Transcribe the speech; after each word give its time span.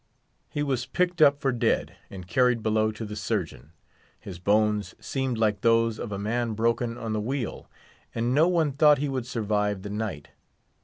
He 0.49 0.63
was 0.63 0.87
picked 0.87 1.21
up 1.21 1.39
for 1.39 1.51
dead, 1.51 1.95
and 2.09 2.25
carried 2.27 2.63
below 2.63 2.89
to 2.91 3.05
the 3.05 3.15
surgeon. 3.15 3.71
His 4.19 4.39
bones 4.39 4.95
seemed 4.99 5.37
like 5.37 5.61
those 5.61 5.99
of 5.99 6.11
a 6.11 6.17
man 6.17 6.53
broken 6.53 6.97
on 6.97 7.13
the 7.13 7.21
wheel, 7.21 7.69
and 8.15 8.33
no 8.33 8.47
one 8.47 8.71
thought 8.71 8.97
he 8.97 9.09
would 9.09 9.27
survive 9.27 9.83
the 9.83 9.91
night. 9.91 10.29